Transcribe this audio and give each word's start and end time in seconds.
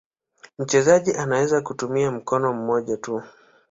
Mchezaji 0.59 1.13
anaweza 1.13 1.61
kutumia 1.61 2.11
mkono 2.11 2.53
mmoja 2.53 2.97
tu. 2.97 3.21